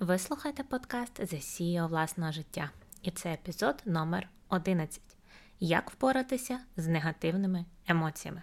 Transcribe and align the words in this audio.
Ви 0.00 0.18
слухаєте 0.18 0.62
подкаст 0.62 1.20
The 1.20 1.36
CEO 1.36 1.88
власного 1.88 2.32
життя, 2.32 2.70
і 3.02 3.10
це 3.10 3.32
епізод 3.32 3.82
номер 3.84 4.28
11 4.48 5.02
Як 5.60 5.90
впоратися 5.90 6.60
з 6.76 6.86
негативними 6.86 7.64
емоціями. 7.86 8.42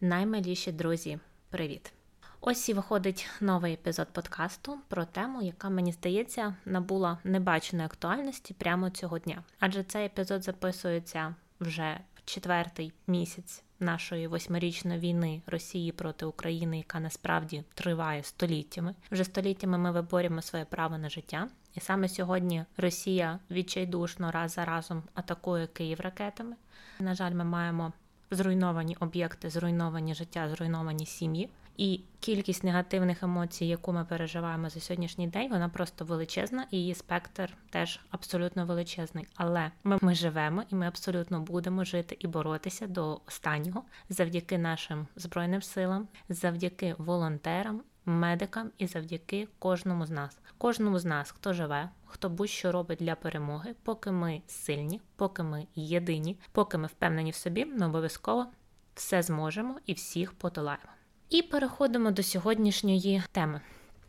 Наймиліші 0.00 0.72
друзі, 0.72 1.18
привіт! 1.50 1.92
Ось 2.40 2.68
і 2.68 2.74
виходить 2.74 3.28
новий 3.40 3.74
епізод 3.74 4.08
подкасту 4.12 4.78
про 4.88 5.04
тему, 5.04 5.42
яка 5.42 5.68
мені 5.68 5.92
здається 5.92 6.56
набула 6.64 7.18
небаченої 7.24 7.86
актуальності 7.86 8.54
прямо 8.54 8.90
цього 8.90 9.18
дня. 9.18 9.44
Адже 9.58 9.84
цей 9.84 10.06
епізод 10.06 10.42
записується 10.42 11.34
вже 11.60 12.00
в 12.14 12.24
четвертий 12.24 12.92
місяць 13.06 13.62
нашої 13.80 14.26
восьмирічної 14.26 14.98
війни 14.98 15.42
Росії 15.46 15.92
проти 15.92 16.26
України, 16.26 16.78
яка 16.78 17.00
насправді 17.00 17.64
триває 17.74 18.22
століттями. 18.22 18.94
Вже 19.10 19.24
століттями 19.24 19.78
ми 19.78 19.90
виборюємо 19.90 20.42
своє 20.42 20.64
право 20.64 20.98
на 20.98 21.08
життя. 21.08 21.48
І 21.74 21.80
саме 21.80 22.08
сьогодні 22.08 22.64
Росія 22.76 23.38
відчайдушно 23.50 24.30
раз 24.30 24.52
за 24.52 24.64
разом 24.64 25.02
атакує 25.14 25.66
Київ 25.66 26.00
ракетами. 26.00 26.56
На 27.00 27.14
жаль, 27.14 27.32
ми 27.32 27.44
маємо 27.44 27.92
зруйновані 28.30 28.96
об'єкти, 29.00 29.50
зруйновані 29.50 30.14
життя, 30.14 30.48
зруйновані 30.48 31.06
сім'ї. 31.06 31.48
І 31.78 32.00
кількість 32.20 32.64
негативних 32.64 33.22
емоцій, 33.22 33.64
яку 33.64 33.92
ми 33.92 34.04
переживаємо 34.04 34.68
за 34.70 34.80
сьогоднішній 34.80 35.28
день, 35.28 35.50
вона 35.50 35.68
просто 35.68 36.04
величезна, 36.04 36.66
і 36.70 36.76
її 36.76 36.94
спектр 36.94 37.56
теж 37.70 38.00
абсолютно 38.10 38.66
величезний. 38.66 39.26
Але 39.34 39.70
ми, 39.84 39.98
ми 40.00 40.14
живемо 40.14 40.64
і 40.70 40.74
ми 40.74 40.86
абсолютно 40.86 41.40
будемо 41.40 41.84
жити 41.84 42.16
і 42.18 42.26
боротися 42.26 42.86
до 42.86 43.20
останнього 43.26 43.82
завдяки 44.08 44.58
нашим 44.58 45.06
збройним 45.16 45.62
силам, 45.62 46.08
завдяки 46.28 46.94
волонтерам. 46.98 47.82
Медикам 48.04 48.70
і 48.78 48.86
завдяки 48.86 49.48
кожному 49.58 50.06
з 50.06 50.10
нас, 50.10 50.38
кожному 50.58 50.98
з 50.98 51.04
нас, 51.04 51.30
хто 51.30 51.52
живе, 51.52 51.88
хто 52.06 52.28
будь-що 52.28 52.72
робить 52.72 52.98
для 52.98 53.14
перемоги, 53.14 53.74
поки 53.82 54.10
ми 54.10 54.42
сильні, 54.46 55.00
поки 55.16 55.42
ми 55.42 55.66
єдині, 55.74 56.38
поки 56.52 56.78
ми 56.78 56.86
впевнені 56.86 57.30
в 57.30 57.34
собі, 57.34 57.64
ми 57.64 57.86
обов'язково 57.86 58.46
все 58.94 59.22
зможемо 59.22 59.76
і 59.86 59.92
всіх 59.92 60.32
подолаємо. 60.32 60.97
І 61.30 61.42
переходимо 61.42 62.10
до 62.10 62.22
сьогоднішньої 62.22 63.22
теми. 63.32 63.60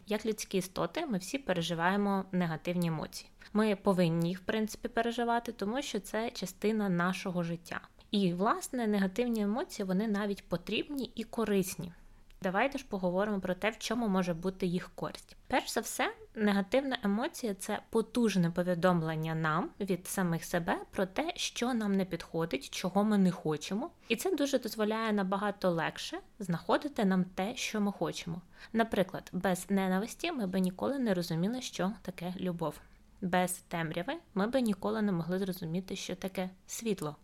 Як 0.08 0.26
людські 0.26 0.58
істоти, 0.58 1.06
ми 1.06 1.18
всі 1.18 1.38
переживаємо 1.38 2.26
негативні 2.32 2.88
емоції. 2.88 3.30
Ми 3.54 3.76
повинні 3.76 4.30
їх, 4.30 4.40
в 4.40 4.44
принципі, 4.44 4.88
переживати, 4.88 5.52
тому 5.52 5.82
що 5.82 6.00
це 6.00 6.32
частина 6.32 6.90
нашого 6.90 7.44
життя. 7.44 7.82
І, 8.12 8.34
власне, 8.34 8.88
негативні 8.88 9.42
емоції 9.42 9.86
вони 9.86 10.08
навіть 10.08 10.44
потрібні 10.44 11.12
і 11.16 11.24
корисні. 11.24 11.94
Давайте 12.42 12.78
ж 12.78 12.86
поговоримо 12.90 13.40
про 13.40 13.54
те, 13.54 13.70
в 13.70 13.78
чому 13.78 14.08
може 14.08 14.34
бути 14.34 14.66
їх 14.66 14.92
користь. 14.96 15.36
Перш 15.48 15.74
за 15.74 15.82
все, 15.82 16.16
негативна 16.36 16.98
емоція 17.04 17.54
це 17.54 17.80
потужне 17.90 18.52
повідомлення 18.52 19.36
нам 19.36 19.70
від 19.80 20.08
самих 20.08 20.46
себе 20.46 20.78
про 20.92 21.06
те, 21.06 21.32
що 21.36 21.74
нам 21.74 21.96
не 21.96 22.06
підходить, 22.06 22.70
чого 22.70 23.04
ми 23.04 23.18
не 23.18 23.32
хочемо, 23.32 23.92
і 24.08 24.16
це 24.16 24.36
дуже 24.36 24.60
дозволяє 24.60 25.14
набагато 25.14 25.70
легше 25.70 26.20
знаходити 26.40 27.06
нам 27.06 27.24
те, 27.24 27.56
що 27.56 27.82
ми 27.82 27.92
хочемо. 27.92 28.42
Наприклад, 28.74 29.30
без 29.34 29.66
ненависті 29.70 30.32
ми 30.32 30.48
би 30.48 30.60
ніколи 30.60 31.00
не 31.00 31.14
розуміли, 31.14 31.62
що 31.62 31.92
таке 32.02 32.34
любов. 32.40 32.76
Без 33.22 33.54
темряви 33.54 34.14
ми 34.34 34.48
би 34.48 34.62
ніколи 34.62 35.02
не 35.02 35.12
могли 35.12 35.40
зрозуміти, 35.40 35.96
що 35.96 36.16
таке 36.16 36.50
світло. 36.68 37.16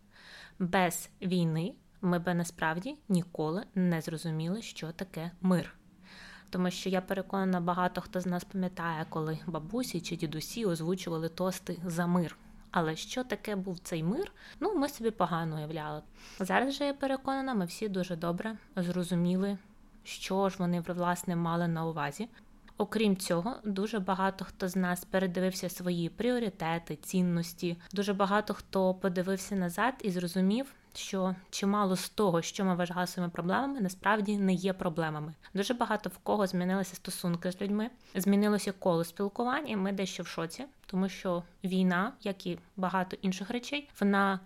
Без 0.58 1.10
війни 1.22 1.74
ми 2.02 2.18
би 2.18 2.34
насправді 2.34 2.96
ніколи 3.08 3.64
не 3.74 4.00
зрозуміли, 4.00 4.62
що 4.62 4.92
таке 4.92 5.30
мир. 5.40 5.74
Тому 6.50 6.70
що 6.70 6.88
я 6.88 7.00
переконана, 7.00 7.60
багато 7.60 8.00
хто 8.00 8.20
з 8.20 8.26
нас 8.26 8.44
пам'ятає, 8.44 9.06
коли 9.08 9.38
бабусі 9.46 10.00
чи 10.00 10.16
дідусі 10.16 10.66
озвучували 10.66 11.28
тости 11.28 11.78
за 11.84 12.06
мир. 12.06 12.36
Але 12.70 12.96
що 12.96 13.24
таке 13.24 13.56
був 13.56 13.78
цей 13.78 14.02
мир, 14.02 14.32
ну 14.60 14.74
ми 14.74 14.88
собі 14.88 15.10
погано 15.10 15.56
уявляли. 15.56 16.02
Зараз 16.40 16.74
же 16.74 16.84
я 16.84 16.94
переконана, 16.94 17.54
ми 17.54 17.64
всі 17.64 17.88
дуже 17.88 18.16
добре 18.16 18.56
зрозуміли, 18.76 19.58
що 20.04 20.48
ж 20.48 20.56
вони 20.58 20.80
власне 20.80 21.36
мали 21.36 21.68
на 21.68 21.86
увазі. 21.86 22.28
Окрім 22.78 23.16
цього, 23.16 23.56
дуже 23.64 23.98
багато 23.98 24.44
хто 24.44 24.68
з 24.68 24.76
нас 24.76 25.04
передивився 25.04 25.68
свої 25.68 26.08
пріоритети, 26.08 26.96
цінності. 26.96 27.76
Дуже 27.92 28.14
багато 28.14 28.54
хто 28.54 28.94
подивився 28.94 29.54
назад 29.54 29.94
і 30.02 30.10
зрозумів, 30.10 30.74
що 30.96 31.34
чимало 31.50 31.96
з 31.96 32.08
того, 32.08 32.42
що 32.42 32.64
ми 32.64 32.74
вважали 32.74 33.06
своїми 33.06 33.30
проблемами, 33.30 33.80
насправді 33.80 34.38
не 34.38 34.54
є 34.54 34.72
проблемами. 34.72 35.34
Дуже 35.54 35.74
багато 35.74 36.10
в 36.10 36.18
кого 36.18 36.46
змінилися 36.46 36.96
стосунки 36.96 37.52
з 37.52 37.60
людьми, 37.60 37.90
змінилося 38.14 38.72
коло 38.72 39.04
спілкування. 39.04 39.76
Ми 39.76 39.92
дещо 39.92 40.22
в 40.22 40.26
шоці, 40.26 40.64
тому 40.86 41.08
що 41.08 41.42
війна, 41.64 42.12
як 42.22 42.46
і 42.46 42.58
багато 42.76 43.16
інших 43.22 43.50
речей, 43.50 43.88
вона 44.00 44.40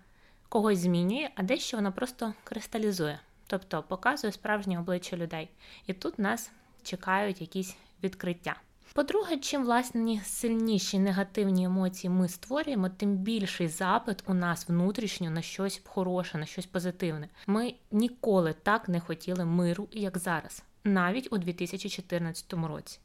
когось 0.48 0.78
змінює, 0.78 1.30
а 1.34 1.42
дещо 1.42 1.76
вона 1.76 1.90
просто 1.90 2.34
кристалізує, 2.44 3.20
тобто 3.46 3.82
показує 3.82 4.32
справжнє 4.32 4.78
обличчя 4.78 5.16
людей. 5.16 5.48
І 5.86 5.92
тут 5.92 6.18
нас 6.18 6.50
чекають 6.82 7.40
якісь 7.40 7.76
відкриття. 8.02 8.56
По-друге, 8.92 9.38
чим 9.38 9.64
власне 9.64 10.20
сильніші 10.24 10.98
негативні 10.98 11.64
емоції 11.64 12.10
ми 12.10 12.28
створюємо, 12.28 12.88
тим 12.88 13.16
більший 13.16 13.68
запит 13.68 14.22
у 14.26 14.34
нас 14.34 14.68
внутрішньо 14.68 15.30
на 15.30 15.42
щось 15.42 15.80
хороше, 15.84 16.38
на 16.38 16.46
щось 16.46 16.66
позитивне. 16.66 17.28
Ми 17.46 17.74
ніколи 17.90 18.54
так 18.62 18.88
не 18.88 19.00
хотіли 19.00 19.44
миру, 19.44 19.88
як 19.92 20.18
зараз, 20.18 20.62
навіть 20.84 21.32
у 21.32 21.38
2014 21.38 22.52
році. 22.52 23.00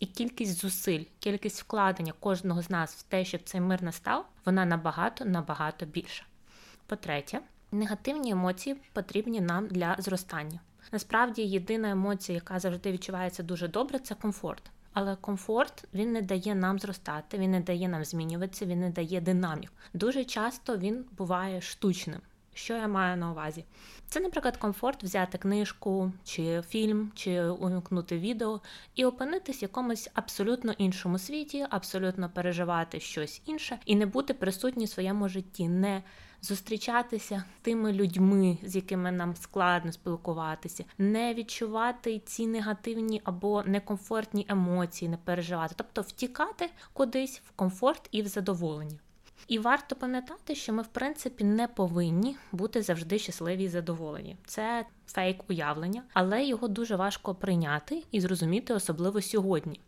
І 0.00 0.06
кількість 0.06 0.60
зусиль, 0.60 1.04
кількість 1.18 1.62
вкладення 1.62 2.12
кожного 2.20 2.62
з 2.62 2.70
нас 2.70 2.94
в 2.94 3.02
те, 3.02 3.24
щоб 3.24 3.40
цей 3.44 3.60
мир 3.60 3.82
настав, 3.82 4.26
вона 4.44 4.64
набагато 4.64 5.24
набагато 5.24 5.86
більша. 5.86 6.24
По-третє, 6.86 7.40
негативні 7.72 8.30
емоції 8.30 8.76
потрібні 8.92 9.40
нам 9.40 9.66
для 9.66 9.96
зростання. 9.98 10.60
Насправді, 10.92 11.42
єдина 11.42 11.90
емоція, 11.90 12.36
яка 12.36 12.58
завжди 12.58 12.92
відчувається 12.92 13.42
дуже 13.42 13.68
добре, 13.68 13.98
це 13.98 14.14
комфорт. 14.14 14.70
Але 14.92 15.16
комфорт 15.16 15.84
він 15.94 16.12
не 16.12 16.22
дає 16.22 16.54
нам 16.54 16.78
зростати, 16.78 17.38
він 17.38 17.50
не 17.50 17.60
дає 17.60 17.88
нам 17.88 18.04
змінюватися, 18.04 18.66
він 18.66 18.80
не 18.80 18.90
дає 18.90 19.20
динамік. 19.20 19.72
Дуже 19.94 20.24
часто 20.24 20.76
він 20.76 21.04
буває 21.18 21.60
штучним. 21.60 22.20
Що 22.58 22.74
я 22.74 22.88
маю 22.88 23.16
на 23.16 23.30
увазі? 23.30 23.64
Це, 24.08 24.20
наприклад, 24.20 24.56
комфорт 24.56 25.04
взяти 25.04 25.38
книжку 25.38 26.12
чи 26.24 26.62
фільм, 26.62 27.12
чи 27.14 27.44
увімкнути 27.44 28.18
відео 28.18 28.60
і 28.94 29.04
опинитись 29.04 29.60
в 29.60 29.62
якомусь 29.62 30.10
абсолютно 30.14 30.72
іншому 30.72 31.18
світі, 31.18 31.66
абсолютно 31.70 32.30
переживати 32.30 33.00
щось 33.00 33.42
інше 33.46 33.78
і 33.86 33.96
не 33.96 34.06
бути 34.06 34.34
присутні 34.34 34.84
в 34.84 34.88
своєму 34.88 35.28
житті, 35.28 35.68
не 35.68 36.02
зустрічатися 36.42 37.44
з 37.60 37.64
тими 37.64 37.92
людьми, 37.92 38.58
з 38.62 38.76
якими 38.76 39.12
нам 39.12 39.36
складно 39.36 39.92
спілкуватися, 39.92 40.84
не 40.98 41.34
відчувати 41.34 42.18
ці 42.18 42.46
негативні 42.46 43.20
або 43.24 43.62
некомфортні 43.66 44.46
емоції, 44.48 45.08
не 45.08 45.16
переживати, 45.16 45.74
тобто 45.76 46.02
втікати 46.02 46.70
кудись 46.92 47.42
в 47.46 47.50
комфорт 47.50 48.08
і 48.10 48.22
в 48.22 48.26
задоволення. 48.26 48.98
І 49.48 49.58
варто 49.58 49.96
пам'ятати, 49.96 50.54
що 50.54 50.72
ми, 50.72 50.82
в 50.82 50.86
принципі, 50.86 51.44
не 51.44 51.68
повинні 51.68 52.36
бути 52.52 52.82
завжди 52.82 53.18
щасливі 53.18 53.64
і 53.64 53.68
задоволені. 53.68 54.36
Це 54.46 54.86
фейк 55.06 55.50
уявлення, 55.50 56.02
але 56.12 56.44
його 56.44 56.68
дуже 56.68 56.96
важко 56.96 57.34
прийняти 57.34 58.02
і 58.10 58.20
зрозуміти, 58.20 58.74
особливо 58.74 59.22
сьогодні. 59.22 59.80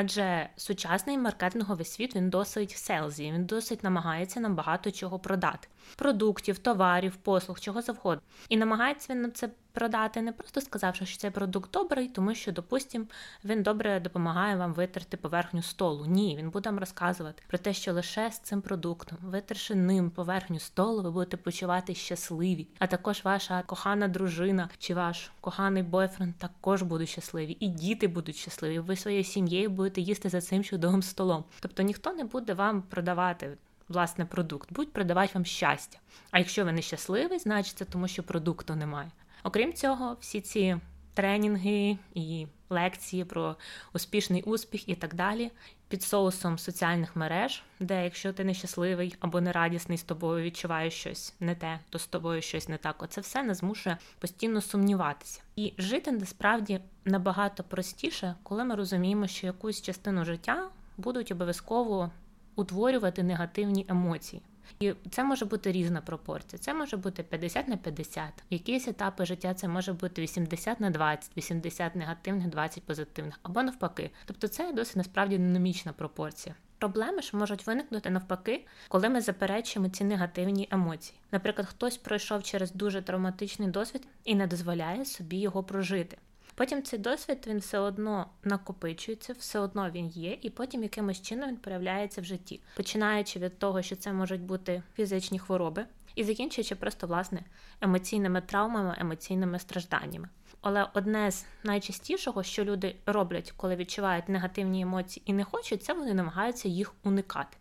Адже 0.00 0.48
сучасний 0.56 1.18
маркетинговий 1.18 1.84
світ 1.84 2.16
він 2.16 2.30
досить 2.30 2.70
селзі, 2.70 3.32
він 3.32 3.44
досить 3.44 3.84
намагається 3.84 4.40
нам 4.40 4.54
багато 4.54 4.90
чого 4.90 5.18
продати: 5.18 5.68
продуктів, 5.96 6.58
товарів, 6.58 7.16
послуг, 7.16 7.60
чого 7.60 7.82
завгодно. 7.82 8.22
І 8.48 8.56
намагається 8.56 9.12
він 9.12 9.22
нам 9.22 9.32
це 9.32 9.50
продати, 9.72 10.22
не 10.22 10.32
просто 10.32 10.60
сказавши, 10.60 11.06
що 11.06 11.18
цей 11.18 11.30
продукт 11.30 11.70
добрий, 11.70 12.08
тому 12.08 12.34
що, 12.34 12.52
допустим, 12.52 13.08
він 13.44 13.62
добре 13.62 14.00
допомагає 14.00 14.56
вам 14.56 14.74
витерти 14.74 15.16
поверхню 15.16 15.62
столу. 15.62 16.06
Ні, 16.06 16.36
він 16.36 16.50
буде 16.50 16.70
вам 16.70 16.78
розказувати 16.78 17.42
про 17.46 17.58
те, 17.58 17.72
що 17.72 17.92
лише 17.92 18.30
з 18.30 18.38
цим 18.38 18.62
продуктом, 18.62 19.18
витерши 19.22 19.74
ним 19.74 20.10
поверхню 20.10 20.58
столу, 20.58 21.02
ви 21.02 21.10
будете 21.10 21.36
почувати 21.36 21.94
щасливі. 21.94 22.66
А 22.78 22.86
також 22.86 23.24
ваша 23.24 23.62
кохана 23.62 24.08
дружина 24.08 24.68
чи 24.78 24.94
ваш 24.94 25.30
коханий 25.40 25.82
бойфренд 25.82 26.34
також 26.34 26.82
будуть 26.82 27.08
щасливі, 27.08 27.56
і 27.60 27.68
діти 27.68 28.08
будуть 28.08 28.36
щасливі. 28.36 28.78
Ви 28.78 28.96
своєю 28.96 29.24
сім'єю 29.24 29.70
будете 29.70 30.00
їсти 30.00 30.28
за 30.28 30.40
цим 30.40 30.64
чудовим 30.64 31.02
столом. 31.02 31.44
Тобто 31.60 31.82
ніхто 31.82 32.12
не 32.12 32.24
буде 32.24 32.54
вам 32.54 32.82
продавати. 32.82 33.56
Власне, 33.88 34.24
продукт 34.24 34.72
будуть 34.72 34.92
продавати 34.92 35.30
вам 35.34 35.44
щастя. 35.44 35.98
А 36.30 36.38
якщо 36.38 36.64
ви 36.64 36.72
не 36.72 36.82
щасливий, 36.82 37.38
значить 37.38 37.78
це 37.78 37.84
тому, 37.84 38.08
що 38.08 38.22
продукту 38.22 38.74
немає. 38.74 39.10
Окрім 39.42 39.72
цього, 39.72 40.16
всі 40.20 40.40
ці 40.40 40.76
тренінги 41.14 41.98
і 42.14 42.46
лекції 42.70 43.24
про 43.24 43.56
успішний 43.92 44.42
успіх 44.42 44.88
і 44.88 44.94
так 44.94 45.14
далі 45.14 45.50
під 45.88 46.02
соусом 46.02 46.58
соціальних 46.58 47.16
мереж, 47.16 47.62
де 47.80 48.04
якщо 48.04 48.32
ти 48.32 48.44
нещасливий 48.44 49.14
або 49.20 49.40
нерадісний 49.40 49.98
з 49.98 50.02
тобою 50.02 50.44
відчуваєш 50.44 50.94
щось 50.94 51.34
не 51.40 51.54
те, 51.54 51.78
то 51.90 51.98
з 51.98 52.06
тобою 52.06 52.42
щось 52.42 52.68
не 52.68 52.76
так. 52.76 53.02
Оце 53.02 53.20
все 53.20 53.42
не 53.42 53.54
змушує 53.54 53.98
постійно 54.18 54.60
сумніватися. 54.60 55.40
І 55.56 55.72
жити 55.78 56.12
насправді 56.12 56.80
набагато 57.04 57.62
простіше, 57.62 58.34
коли 58.42 58.64
ми 58.64 58.74
розуміємо, 58.74 59.26
що 59.26 59.46
якусь 59.46 59.82
частину 59.82 60.24
життя 60.24 60.68
будуть 60.96 61.32
обов'язково 61.32 62.10
утворювати 62.56 63.22
негативні 63.22 63.86
емоції. 63.88 64.42
І 64.80 64.94
це 65.10 65.24
може 65.24 65.44
бути 65.44 65.72
різна 65.72 66.00
пропорція. 66.00 66.58
Це 66.58 66.74
може 66.74 66.96
бути 66.96 67.22
50 67.22 67.68
на 67.68 67.76
50. 67.76 68.24
В 68.24 68.30
якісь 68.50 68.88
етапи 68.88 69.26
життя 69.26 69.54
це 69.54 69.68
може 69.68 69.92
бути 69.92 70.22
80 70.22 70.80
на 70.80 70.90
20, 70.90 71.36
80 71.36 71.96
негативних, 71.96 72.48
20 72.48 72.82
позитивних, 72.82 73.40
або 73.42 73.62
навпаки. 73.62 74.10
Тобто 74.24 74.48
це 74.48 74.72
досить 74.72 74.96
насправді 74.96 75.38
динамічна 75.38 75.92
пропорція. 75.92 76.54
Проблеми 76.78 77.22
ж 77.22 77.36
можуть 77.36 77.66
виникнути 77.66 78.10
навпаки, 78.10 78.66
коли 78.88 79.08
ми 79.08 79.20
заперечуємо 79.20 79.90
ці 79.90 80.04
негативні 80.04 80.68
емоції. 80.70 81.18
Наприклад, 81.32 81.68
хтось 81.68 81.96
пройшов 81.96 82.42
через 82.42 82.72
дуже 82.72 83.02
травматичний 83.02 83.68
досвід 83.68 84.06
і 84.24 84.34
не 84.34 84.46
дозволяє 84.46 85.04
собі 85.04 85.36
його 85.36 85.62
прожити. 85.62 86.18
Потім 86.58 86.82
цей 86.82 86.98
досвід 86.98 87.44
він 87.46 87.58
все 87.58 87.78
одно 87.78 88.26
накопичується, 88.44 89.32
все 89.32 89.58
одно 89.58 89.90
він 89.90 90.06
є, 90.06 90.38
і 90.42 90.50
потім 90.50 90.82
якимось 90.82 91.22
чином 91.22 91.48
він 91.48 91.56
проявляється 91.56 92.20
в 92.20 92.24
житті, 92.24 92.60
починаючи 92.76 93.38
від 93.38 93.58
того, 93.58 93.82
що 93.82 93.96
це 93.96 94.12
можуть 94.12 94.40
бути 94.40 94.82
фізичні 94.96 95.38
хвороби, 95.38 95.84
і 96.14 96.24
закінчуючи 96.24 96.74
просто 96.74 97.06
власне 97.06 97.40
емоційними 97.80 98.40
травмами, 98.40 98.94
емоційними 98.98 99.58
стражданнями. 99.58 100.28
Але 100.60 100.86
одне 100.94 101.30
з 101.30 101.46
найчастішого, 101.64 102.42
що 102.42 102.64
люди 102.64 102.96
роблять, 103.06 103.52
коли 103.56 103.76
відчувають 103.76 104.28
негативні 104.28 104.80
емоції 104.80 105.22
і 105.26 105.32
не 105.32 105.44
хочуть, 105.44 105.84
це 105.84 105.92
вони 105.92 106.14
намагаються 106.14 106.68
їх 106.68 106.94
уникати. 107.04 107.56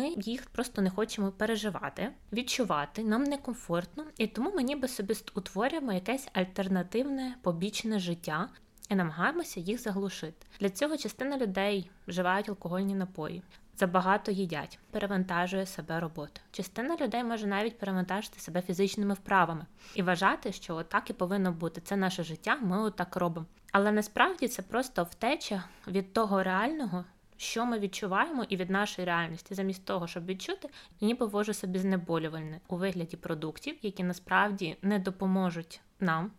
Ми 0.00 0.14
їх 0.16 0.46
просто 0.46 0.82
не 0.82 0.90
хочемо 0.90 1.30
переживати, 1.30 2.12
відчувати, 2.32 3.04
нам 3.04 3.24
некомфортно, 3.24 4.04
і 4.18 4.26
тому 4.26 4.52
ми 4.52 4.62
ніби 4.62 4.88
собі 4.88 5.14
утворюємо 5.34 5.92
якесь 5.92 6.28
альтернативне 6.32 7.36
побічне 7.42 7.98
життя 7.98 8.48
і 8.88 8.94
намагаємося 8.94 9.60
їх 9.60 9.80
заглушити. 9.80 10.46
Для 10.60 10.70
цього 10.70 10.96
частина 10.96 11.38
людей 11.38 11.90
вживають 12.08 12.48
алкогольні 12.48 12.94
напої. 12.94 13.42
Забагато 13.76 14.32
їдять, 14.32 14.78
перевантажує 14.90 15.66
себе 15.66 16.00
робота. 16.00 16.40
Частина 16.50 16.96
людей 16.96 17.24
може 17.24 17.46
навіть 17.46 17.78
перевантажити 17.78 18.40
себе 18.40 18.62
фізичними 18.62 19.14
вправами 19.14 19.66
і 19.94 20.02
вважати, 20.02 20.52
що 20.52 20.82
так 20.82 21.10
і 21.10 21.12
повинно 21.12 21.52
бути. 21.52 21.80
Це 21.80 21.96
наше 21.96 22.22
життя, 22.22 22.56
ми 22.56 22.82
отак 22.82 23.16
робимо. 23.16 23.46
Але 23.72 23.92
насправді 23.92 24.48
це 24.48 24.62
просто 24.62 25.04
втеча 25.04 25.64
від 25.86 26.12
того 26.12 26.42
реального, 26.42 27.04
що 27.40 27.66
ми 27.66 27.78
відчуваємо, 27.78 28.44
і 28.48 28.56
від 28.56 28.70
нашої 28.70 29.06
реальності, 29.06 29.54
замість 29.54 29.84
того, 29.84 30.06
щоб 30.06 30.26
відчути, 30.26 30.68
ніби 31.00 31.26
ввожу 31.26 31.54
собі 31.54 31.78
знеболювальне 31.78 32.60
у 32.68 32.76
вигляді 32.76 33.16
продуктів, 33.16 33.76
які 33.82 34.04
насправді 34.04 34.76
не 34.82 34.98
допоможуть 34.98 35.80
нам. 36.00 36.30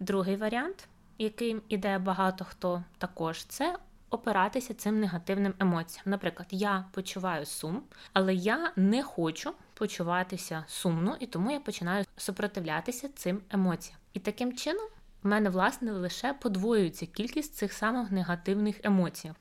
Другий 0.00 0.36
варіант, 0.36 0.88
яким 1.18 1.62
іде 1.68 1.98
багато 1.98 2.44
хто 2.44 2.84
також, 2.98 3.44
це 3.44 3.76
опиратися 4.10 4.74
цим 4.74 5.00
негативним 5.00 5.54
емоціям. 5.58 6.02
Наприклад, 6.06 6.48
я 6.50 6.84
почуваю 6.92 7.46
сум, 7.46 7.82
але 8.12 8.34
я 8.34 8.72
не 8.76 9.02
хочу 9.02 9.52
почуватися 9.74 10.64
сумно, 10.68 11.16
і 11.20 11.26
тому 11.26 11.50
я 11.50 11.60
починаю 11.60 12.04
супротивлятися 12.16 13.08
цим 13.08 13.40
емоціям. 13.50 13.98
І 14.12 14.20
таким 14.20 14.56
чином 14.56 14.86
в 15.22 15.28
мене, 15.28 15.50
власне, 15.50 15.92
лише 15.92 16.32
подвоюється 16.32 17.06
кількість 17.06 17.54
цих 17.54 17.72
самих 17.72 18.10
негативних 18.10 18.80
емоцій 18.84 19.32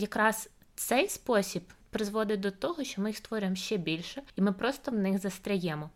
якраз 0.00 0.50
цей 0.74 1.08
спосіб 1.08 1.62
призводить 1.90 2.40
до 2.40 2.50
того, 2.50 2.84
що 2.84 3.02
ми 3.02 3.08
їх 3.08 3.16
створюємо 3.16 3.56
ще 3.56 3.76
більше, 3.76 4.22
і 4.36 4.42
ми 4.42 4.52
просто 4.52 4.90
в 4.90 4.94
них 4.94 5.18
застряємо. 5.18 5.90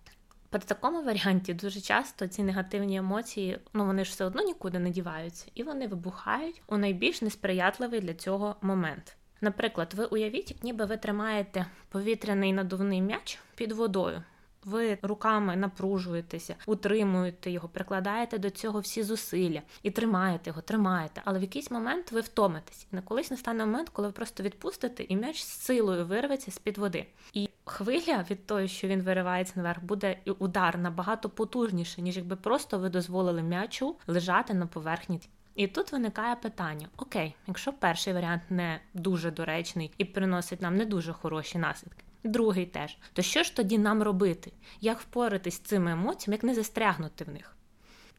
При 0.50 0.60
такому 0.60 1.02
варіанті 1.02 1.54
дуже 1.54 1.80
часто 1.80 2.26
ці 2.26 2.42
негативні 2.42 2.96
емоції, 2.96 3.58
ну 3.72 3.86
вони 3.86 4.04
ж 4.04 4.10
все 4.10 4.24
одно 4.24 4.42
нікуди 4.42 4.78
не 4.78 4.90
діваються, 4.90 5.46
і 5.54 5.62
вони 5.62 5.86
вибухають 5.86 6.62
у 6.66 6.76
найбільш 6.76 7.22
несприятливий 7.22 8.00
для 8.00 8.14
цього 8.14 8.56
момент. 8.60 9.16
Наприклад, 9.40 9.94
ви 9.96 10.04
уявіть, 10.04 10.50
як 10.50 10.64
ніби 10.64 10.84
ви 10.84 10.96
тримаєте 10.96 11.66
повітряний 11.88 12.52
надувний 12.52 13.00
м'яч 13.00 13.38
під 13.54 13.72
водою. 13.72 14.22
Ви 14.64 14.99
руками 15.02 15.56
напружуєтеся, 15.56 16.56
утримуєте 16.66 17.50
його, 17.50 17.69
прикладаєте 17.69 18.38
до 18.38 18.50
цього 18.50 18.81
всі 18.81 19.02
зусилля 19.02 19.62
і 19.82 19.90
тримаєте 19.90 20.50
його, 20.50 20.61
тримаєте. 20.61 21.22
Але 21.25 21.38
в 21.38 21.43
якийсь 21.43 21.70
момент 21.70 22.12
ви 22.12 22.20
втомитесь. 22.20 22.87
І 22.93 22.96
на 22.96 23.02
колись 23.02 23.31
настане 23.31 23.66
момент, 23.66 23.88
коли 23.88 24.08
ви 24.08 24.12
просто 24.12 24.43
відпустите, 24.43 25.02
і 25.02 25.16
м'яч 25.16 25.43
з 25.43 25.49
силою 25.49 26.06
вирветься 26.06 26.50
з 26.50 26.58
під 26.58 26.78
води. 26.78 27.06
І 27.32 27.49
хвиля 27.64 28.25
від 28.31 28.46
того, 28.46 28.66
що 28.66 28.88
він 28.88 29.02
виривається 29.02 29.52
наверх, 29.56 29.84
буде 29.84 30.19
і 30.25 30.31
удар 30.31 30.78
набагато 30.78 31.31
потужніше, 31.31 32.02
ніж 32.02 32.17
якби 32.17 32.37
просто 32.37 32.78
ви 32.78 32.88
дозволили 32.88 33.43
м'ячу 33.43 33.96
лежати 34.06 34.55
на 34.55 34.67
поверхні. 34.67 35.20
І 35.55 35.67
тут 35.67 35.93
виникає 35.93 36.37
питання: 36.37 36.88
окей, 36.96 37.34
якщо 37.46 37.72
перший 37.72 38.12
варіант 38.12 38.43
не 38.50 38.81
дуже 38.94 39.31
доречний 39.31 39.90
і 39.99 40.05
приносить 40.05 40.62
нам 40.62 40.76
не 40.76 40.84
дуже 40.84 41.12
хороші 41.12 41.58
наслідки 41.58 42.05
другий 42.24 42.66
теж. 42.66 42.98
То 43.12 43.22
що 43.22 43.42
ж 43.42 43.56
тоді 43.56 43.78
нам 43.78 44.02
робити? 44.02 44.52
Як 44.80 45.00
впоратись 45.00 45.54
з 45.54 45.58
цими 45.58 45.92
емоціями, 45.92 46.34
як 46.34 46.44
не 46.44 46.54
застрягнути 46.54 47.24
в 47.24 47.28
них? 47.28 47.56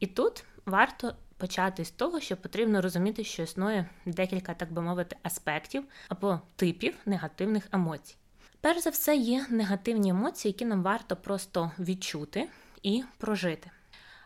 І 0.00 0.06
тут 0.06 0.44
варто 0.66 1.14
почати 1.36 1.84
з 1.84 1.90
того, 1.90 2.20
що 2.20 2.36
потрібно 2.36 2.82
розуміти, 2.82 3.24
що 3.24 3.42
існує 3.42 3.88
декілька, 4.06 4.54
так 4.54 4.72
би 4.72 4.82
мовити, 4.82 5.16
аспектів 5.22 5.84
або 6.08 6.40
типів 6.56 6.94
негативних 7.06 7.68
емоцій. 7.72 8.16
Перш 8.60 8.82
за 8.82 8.90
все, 8.90 9.16
є 9.16 9.46
негативні 9.50 10.10
емоції, 10.10 10.52
які 10.52 10.64
нам 10.64 10.82
варто 10.82 11.16
просто 11.16 11.70
відчути 11.78 12.48
і 12.82 13.04
прожити. 13.18 13.70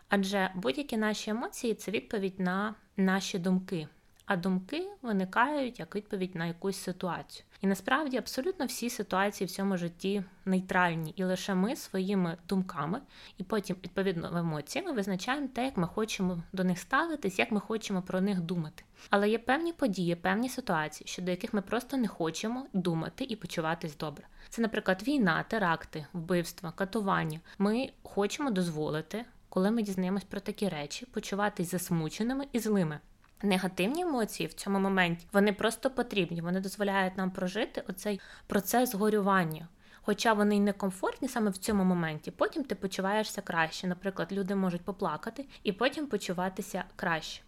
Адже 0.09 0.51
будь-які 0.55 0.97
наші 0.97 1.29
емоції 1.29 1.73
це 1.73 1.91
відповідь 1.91 2.39
на 2.39 2.75
наші 2.97 3.39
думки, 3.39 3.87
а 4.25 4.35
думки 4.35 4.87
виникають 5.01 5.79
як 5.79 5.95
відповідь 5.95 6.35
на 6.35 6.45
якусь 6.45 6.77
ситуацію. 6.77 7.45
І 7.61 7.67
насправді 7.67 8.17
абсолютно 8.17 8.65
всі 8.65 8.89
ситуації 8.89 9.47
в 9.47 9.51
цьому 9.51 9.77
житті 9.77 10.23
нейтральні, 10.45 11.13
і 11.15 11.23
лише 11.23 11.55
ми 11.55 11.75
своїми 11.75 12.37
думками 12.49 13.01
і 13.37 13.43
потім, 13.43 13.75
відповідно, 13.83 14.37
емоціями 14.37 14.91
визначаємо 14.91 15.47
те, 15.47 15.65
як 15.65 15.77
ми 15.77 15.87
хочемо 15.87 16.43
до 16.53 16.63
них 16.63 16.79
ставитись, 16.79 17.39
як 17.39 17.51
ми 17.51 17.59
хочемо 17.59 18.01
про 18.01 18.21
них 18.21 18.41
думати. 18.41 18.83
Але 19.09 19.29
є 19.29 19.39
певні 19.39 19.73
події, 19.73 20.15
певні 20.15 20.49
ситуації, 20.49 21.07
щодо 21.07 21.31
яких 21.31 21.53
ми 21.53 21.61
просто 21.61 21.97
не 21.97 22.07
хочемо 22.07 22.67
думати 22.73 23.23
і 23.23 23.35
почуватись 23.35 23.97
добре. 23.97 24.27
Це, 24.49 24.61
наприклад, 24.61 25.03
війна, 25.07 25.43
теракти, 25.43 26.05
вбивства, 26.13 26.71
катування. 26.71 27.39
Ми 27.57 27.89
хочемо 28.03 28.51
дозволити, 28.51 29.25
коли 29.49 29.71
ми 29.71 29.81
дізнаємось 29.81 30.23
про 30.23 30.39
такі 30.39 30.69
речі, 30.69 31.05
почуватись 31.05 31.71
засмученими 31.71 32.47
і 32.51 32.59
злими. 32.59 32.99
Негативні 33.43 34.01
емоції 34.01 34.47
в 34.47 34.53
цьому 34.53 34.79
моменті 34.79 35.27
вони 35.33 35.53
просто 35.53 35.89
потрібні. 35.89 36.41
Вони 36.41 36.59
дозволяють 36.59 37.17
нам 37.17 37.31
прожити 37.31 37.83
оцей 37.87 38.19
процес 38.47 38.93
горювання. 38.93 39.67
Хоча 40.01 40.33
вони 40.33 40.57
й 40.57 40.59
некомфортні 40.59 41.27
саме 41.27 41.49
в 41.49 41.57
цьому 41.57 41.83
моменті, 41.83 42.31
потім 42.31 42.63
ти 42.63 42.75
почуваєшся 42.75 43.41
краще. 43.41 43.87
Наприклад, 43.87 44.27
люди 44.31 44.55
можуть 44.55 44.81
поплакати 44.81 45.45
і 45.63 45.71
потім 45.71 46.07
почуватися 46.07 46.83
краще. 46.95 47.41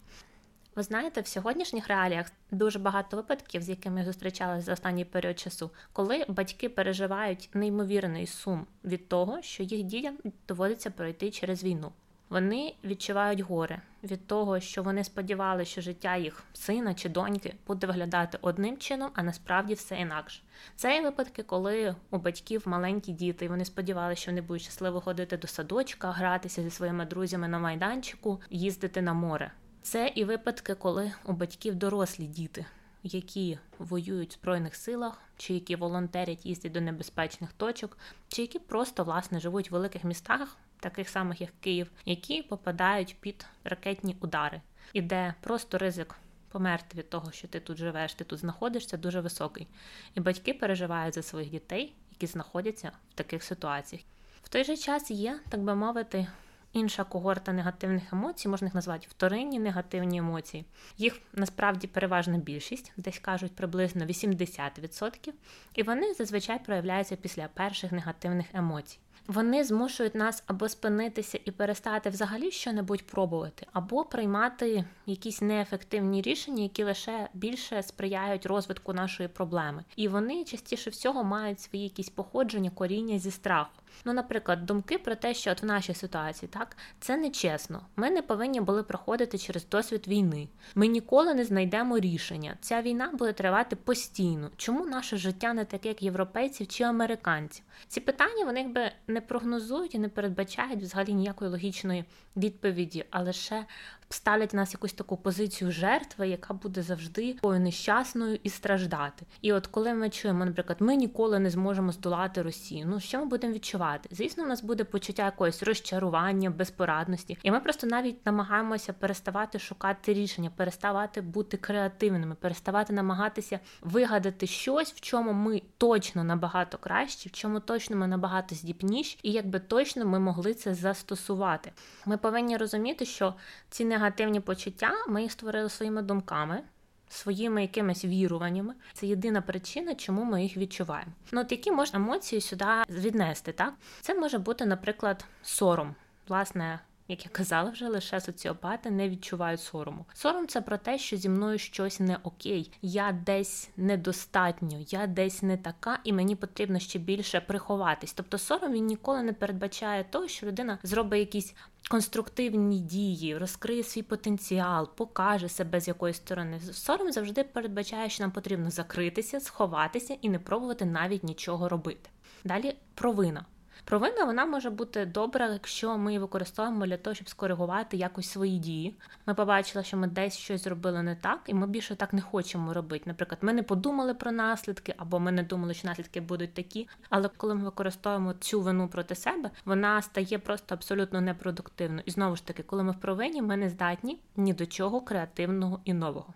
Ви 0.76 0.82
знаєте, 0.82 1.20
в 1.20 1.26
сьогоднішніх 1.26 1.88
реаліях 1.88 2.32
дуже 2.50 2.78
багато 2.78 3.16
випадків, 3.16 3.62
з 3.62 3.68
якими 3.68 4.00
я 4.00 4.06
зустрічалася 4.06 4.66
за 4.66 4.72
останній 4.72 5.04
період 5.04 5.38
часу, 5.38 5.70
коли 5.92 6.24
батьки 6.28 6.68
переживають 6.68 7.50
неймовірний 7.54 8.26
сум 8.26 8.66
від 8.84 9.08
того, 9.08 9.42
що 9.42 9.62
їх 9.62 9.82
дітям 9.82 10.18
доводиться 10.48 10.90
пройти 10.90 11.30
через 11.30 11.64
війну. 11.64 11.92
Вони 12.34 12.74
відчувають 12.84 13.40
горе 13.40 13.82
від 14.02 14.26
того, 14.26 14.60
що 14.60 14.82
вони 14.82 15.04
сподівалися, 15.04 15.70
що 15.70 15.80
життя 15.80 16.16
їх 16.16 16.42
сина 16.52 16.94
чи 16.94 17.08
доньки 17.08 17.54
буде 17.66 17.86
виглядати 17.86 18.38
одним 18.40 18.78
чином, 18.78 19.10
а 19.14 19.22
насправді 19.22 19.74
все 19.74 19.96
інакше. 19.96 20.42
Це 20.76 20.94
є 20.94 21.02
випадки, 21.02 21.42
коли 21.42 21.96
у 22.10 22.18
батьків 22.18 22.62
маленькі 22.66 23.12
діти, 23.12 23.44
і 23.44 23.48
вони 23.48 23.64
сподівалися, 23.64 24.22
що 24.22 24.30
вони 24.30 24.42
будуть 24.42 24.62
щасливо 24.62 25.00
ходити 25.00 25.36
до 25.36 25.48
садочка, 25.48 26.10
гратися 26.10 26.62
зі 26.62 26.70
своїми 26.70 27.04
друзями 27.06 27.48
на 27.48 27.58
майданчику, 27.58 28.40
їздити 28.50 29.02
на 29.02 29.14
море. 29.14 29.52
Це 29.82 30.12
і 30.14 30.24
випадки, 30.24 30.74
коли 30.74 31.12
у 31.24 31.32
батьків 31.32 31.74
дорослі 31.74 32.24
діти, 32.24 32.66
які 33.04 33.58
воюють 33.78 34.34
в 34.34 34.38
збройних 34.40 34.76
силах, 34.76 35.22
чи 35.36 35.54
які 35.54 35.76
волонтерять 35.76 36.46
їздять 36.46 36.72
до 36.72 36.80
небезпечних 36.80 37.52
точок, 37.52 37.98
чи 38.28 38.42
які 38.42 38.58
просто 38.58 39.04
власне 39.04 39.40
живуть 39.40 39.70
в 39.70 39.72
великих 39.72 40.04
містах 40.04 40.56
таких 40.80 41.08
самих 41.08 41.40
як 41.40 41.50
Київ, 41.60 41.90
які 42.04 42.42
попадають 42.42 43.16
під 43.20 43.46
ракетні 43.64 44.16
удари, 44.20 44.60
і 44.92 45.02
де 45.02 45.34
просто 45.40 45.78
ризик 45.78 46.14
померти 46.48 46.98
від 46.98 47.10
того, 47.10 47.32
що 47.32 47.48
ти 47.48 47.60
тут 47.60 47.78
живеш, 47.78 48.14
ти 48.14 48.24
тут 48.24 48.38
знаходишся, 48.38 48.96
дуже 48.96 49.20
високий. 49.20 49.66
І 50.14 50.20
батьки 50.20 50.54
переживають 50.54 51.14
за 51.14 51.22
своїх 51.22 51.50
дітей, 51.50 51.94
які 52.10 52.26
знаходяться 52.26 52.92
в 53.10 53.14
таких 53.14 53.42
ситуаціях. 53.42 54.04
В 54.42 54.48
той 54.48 54.64
же 54.64 54.76
час 54.76 55.10
є, 55.10 55.40
так 55.48 55.60
би 55.60 55.74
мовити, 55.74 56.26
інша 56.74 57.04
когорта 57.04 57.52
негативних 57.52 58.12
емоцій, 58.12 58.48
можна 58.48 58.66
їх 58.66 58.74
назвати 58.74 59.06
вторинні 59.10 59.58
негативні 59.58 60.18
емоції. 60.18 60.64
Їх 60.98 61.20
насправді 61.32 61.86
переважна 61.86 62.38
більшість, 62.38 62.92
десь 62.96 63.18
кажуть 63.18 63.54
приблизно 63.54 64.04
80%, 64.04 65.32
і 65.74 65.82
вони 65.82 66.14
зазвичай 66.14 66.64
проявляються 66.64 67.16
після 67.16 67.48
перших 67.48 67.92
негативних 67.92 68.46
емоцій. 68.54 68.98
вони 69.26 69.64
змушують 69.64 70.14
нас 70.14 70.42
або 70.46 70.68
спинитися 70.68 71.38
і 71.44 71.50
перестати 71.50 72.10
взагалі 72.10 72.50
що-небудь 72.50 73.06
пробувати, 73.06 73.66
або 73.72 74.04
приймати 74.04 74.84
якісь 75.06 75.42
неефективні 75.42 76.22
рішення, 76.22 76.62
які 76.62 76.84
лише 76.84 77.28
більше 77.34 77.82
сприяють 77.82 78.46
розвитку 78.46 78.92
нашої 78.92 79.28
проблеми. 79.28 79.84
І 79.96 80.08
вони 80.08 80.44
частіше 80.44 80.90
всього 80.90 81.24
мають 81.24 81.60
свої 81.60 81.84
якісь 81.84 82.08
походження, 82.08 82.70
коріння 82.70 83.18
зі 83.18 83.30
страху. 83.30 83.70
Ну, 84.04 84.12
наприклад, 84.12 84.66
думки 84.66 84.98
про 84.98 85.14
те, 85.14 85.34
що 85.34 85.50
от 85.50 85.62
в 85.62 85.66
нашій 85.66 85.94
ситуації 85.94 86.48
так 86.52 86.76
це 87.00 87.16
нечесно. 87.16 87.82
Ми 87.96 88.10
не 88.10 88.22
повинні 88.22 88.60
були 88.60 88.82
проходити 88.82 89.38
через 89.38 89.68
досвід 89.68 90.08
війни. 90.08 90.48
Ми 90.74 90.86
ніколи 90.86 91.34
не 91.34 91.44
знайдемо 91.44 91.98
рішення. 91.98 92.56
Ця 92.60 92.82
війна 92.82 93.10
буде 93.12 93.32
тривати 93.32 93.76
постійно. 93.76 94.50
Чому 94.56 94.86
наше 94.86 95.16
життя 95.16 95.54
не 95.54 95.64
таке, 95.64 95.88
як 95.88 96.02
європейців 96.02 96.66
чи 96.66 96.84
американців? 96.84 97.64
Ці 97.88 98.00
питання 98.00 98.44
вони 98.44 98.60
якби 98.60 98.90
не 99.06 99.20
прогнозують 99.20 99.94
і 99.94 99.98
не 99.98 100.08
передбачають 100.08 100.82
взагалі 100.82 101.14
ніякої 101.14 101.50
логічної 101.50 102.04
відповіді, 102.36 103.04
а 103.10 103.22
лише 103.22 103.64
ставлять 104.08 104.54
нас 104.54 104.72
якусь 104.72 104.92
таку 104.92 105.16
позицію 105.16 105.72
жертви, 105.72 106.28
яка 106.28 106.54
буде 106.54 106.82
завжди 106.82 107.32
такою 107.32 107.60
нещасною 107.60 108.38
і 108.42 108.48
страждати. 108.48 109.26
І 109.42 109.52
от 109.52 109.66
коли 109.66 109.94
ми 109.94 110.10
чуємо, 110.10 110.44
наприклад, 110.44 110.76
ми 110.80 110.96
ніколи 110.96 111.38
не 111.38 111.50
зможемо 111.50 111.92
здолати 111.92 112.42
Росію. 112.42 112.86
Ну 112.88 113.00
що 113.00 113.18
ми 113.18 113.24
будемо 113.24 113.52
відчувати? 113.52 114.08
Звісно, 114.12 114.44
у 114.44 114.46
нас 114.46 114.62
буде 114.62 114.84
почуття 114.84 115.24
якогось 115.24 115.62
розчарування, 115.62 116.50
безпорадності, 116.50 117.38
і 117.42 117.50
ми 117.50 117.60
просто 117.60 117.86
навіть 117.86 118.26
намагаємося 118.26 118.92
переставати 118.92 119.58
шукати 119.58 120.14
рішення, 120.14 120.50
переставати 120.56 121.20
бути 121.20 121.56
креативними, 121.56 122.34
переставати 122.34 122.92
намагатися 122.92 123.60
вигадати 123.80 124.46
щось, 124.46 124.92
в 124.92 125.00
чому 125.00 125.32
ми 125.32 125.62
точно 125.78 126.24
набагато 126.24 126.78
кращі, 126.78 127.28
в 127.28 127.32
чому 127.32 127.60
точно 127.60 127.96
ми 127.96 128.06
набагато 128.06 128.54
здібніші, 128.54 129.18
і 129.22 129.32
якби 129.32 129.58
точно 129.58 130.06
ми 130.06 130.18
могли 130.18 130.54
це 130.54 130.74
застосувати. 130.74 131.72
Ми 132.06 132.16
повинні 132.16 132.56
розуміти, 132.56 133.04
що 133.04 133.34
ці 133.70 133.84
негативні 133.94 134.40
почуття 134.40 134.92
ми 135.08 135.22
їх 135.22 135.32
створили 135.32 135.68
своїми 135.68 136.02
думками. 136.02 136.62
Своїми 137.08 137.62
якимись 137.62 138.04
віруваннями 138.04 138.74
це 138.92 139.06
єдина 139.06 139.40
причина, 139.40 139.94
чому 139.94 140.24
ми 140.24 140.42
їх 140.42 140.56
відчуваємо. 140.56 141.12
Ну 141.32 141.40
от 141.40 141.52
які 141.52 141.72
можна 141.72 141.98
емоції 141.98 142.40
сюди 142.40 142.64
віднести, 142.88 143.52
так? 143.52 143.74
Це 144.00 144.14
може 144.14 144.38
бути, 144.38 144.66
наприклад, 144.66 145.24
сором. 145.42 145.94
Власне, 146.28 146.80
як 147.08 147.24
я 147.24 147.30
казала, 147.30 147.70
вже 147.70 147.88
лише 147.88 148.20
соціопати 148.20 148.90
не 148.90 149.08
відчувають 149.08 149.60
сорому. 149.60 150.04
Сором 150.14 150.46
це 150.46 150.60
про 150.60 150.78
те, 150.78 150.98
що 150.98 151.16
зі 151.16 151.28
мною 151.28 151.58
щось 151.58 152.00
не 152.00 152.18
окей, 152.22 152.72
я 152.82 153.12
десь 153.12 153.70
недостатньо, 153.76 154.78
я 154.88 155.06
десь 155.06 155.42
не 155.42 155.56
така, 155.56 155.98
і 156.04 156.12
мені 156.12 156.36
потрібно 156.36 156.78
ще 156.78 156.98
більше 156.98 157.40
приховатись. 157.40 158.12
Тобто 158.12 158.38
сором 158.38 158.72
він 158.72 158.86
ніколи 158.86 159.22
не 159.22 159.32
передбачає 159.32 160.04
того, 160.04 160.28
що 160.28 160.46
людина 160.46 160.78
зробить 160.82 161.20
якісь 161.20 161.54
конструктивні 161.90 162.80
дії, 162.80 163.38
розкриє 163.38 163.82
свій 163.82 164.02
потенціал, 164.02 164.88
покаже 164.94 165.48
себе 165.48 165.80
з 165.80 165.88
якоїсь 165.88 166.16
сторони. 166.16 166.60
Сором 166.60 167.12
завжди 167.12 167.44
передбачає, 167.44 168.10
що 168.10 168.24
нам 168.24 168.30
потрібно 168.30 168.70
закритися, 168.70 169.40
сховатися 169.40 170.16
і 170.20 170.28
не 170.28 170.38
пробувати 170.38 170.84
навіть 170.84 171.24
нічого 171.24 171.68
робити. 171.68 172.10
Далі 172.44 172.76
провина. 172.94 173.44
Провина 173.84 174.24
вона 174.24 174.46
може 174.46 174.70
бути 174.70 175.06
добра, 175.06 175.48
якщо 175.48 175.98
ми 175.98 176.10
її 176.10 176.18
використовуємо 176.18 176.86
для 176.86 176.96
того, 176.96 177.14
щоб 177.14 177.28
скоригувати 177.28 177.96
якось 177.96 178.30
свої 178.30 178.58
дії. 178.58 178.94
Ми 179.26 179.34
побачили, 179.34 179.84
що 179.84 179.96
ми 179.96 180.06
десь 180.06 180.36
щось 180.36 180.64
зробили 180.64 181.02
не 181.02 181.16
так, 181.16 181.40
і 181.46 181.54
ми 181.54 181.66
більше 181.66 181.96
так 181.96 182.12
не 182.12 182.20
хочемо 182.20 182.72
робити. 182.74 183.04
Наприклад, 183.06 183.38
ми 183.42 183.52
не 183.52 183.62
подумали 183.62 184.14
про 184.14 184.32
наслідки, 184.32 184.94
або 184.96 185.20
ми 185.20 185.32
не 185.32 185.42
думали, 185.42 185.74
що 185.74 185.88
наслідки 185.88 186.20
будуть 186.20 186.54
такі. 186.54 186.88
Але 187.10 187.28
коли 187.36 187.54
ми 187.54 187.64
використовуємо 187.64 188.32
цю 188.32 188.60
вину 188.60 188.88
проти 188.88 189.14
себе, 189.14 189.50
вона 189.64 190.02
стає 190.02 190.38
просто 190.38 190.74
абсолютно 190.74 191.20
непродуктивною. 191.20 192.02
І 192.06 192.10
знову 192.10 192.36
ж 192.36 192.46
таки, 192.46 192.62
коли 192.62 192.82
ми 192.82 192.92
в 192.92 193.00
провині, 193.00 193.42
ми 193.42 193.56
не 193.56 193.70
здатні 193.70 194.18
ні 194.36 194.52
до 194.52 194.66
чого 194.66 195.00
креативного 195.00 195.80
і 195.84 195.94
нового. 195.94 196.34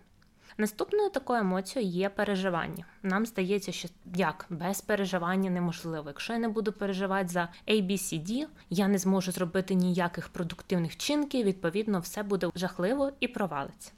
Наступною 0.59 1.09
такою 1.09 1.39
емоцією 1.39 1.91
є 1.91 2.09
переживання. 2.09 2.85
Нам 3.03 3.25
здається, 3.25 3.71
що 3.71 3.87
як 4.15 4.45
без 4.49 4.81
переживання 4.81 5.49
неможливо. 5.49 6.03
Якщо 6.07 6.33
я 6.33 6.39
не 6.39 6.47
буду 6.47 6.71
переживати 6.73 7.27
за 7.27 7.49
ABCD, 7.67 8.45
я 8.69 8.87
не 8.87 8.97
зможу 8.97 9.31
зробити 9.31 9.73
ніяких 9.73 10.29
продуктивних 10.29 10.91
вчинків, 10.91 11.45
відповідно, 11.45 11.99
все 11.99 12.23
буде 12.23 12.49
жахливо 12.55 13.11
і 13.19 13.27
провалиться. 13.27 13.91